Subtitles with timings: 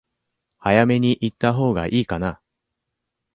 [0.57, 2.41] 早めに行ったほうが良いかな？